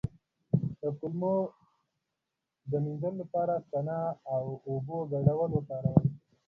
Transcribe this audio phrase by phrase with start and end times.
[0.81, 1.35] د کولمو
[2.71, 4.01] د مینځلو لپاره د سنا
[4.33, 6.07] او اوبو ګډول وکاروئ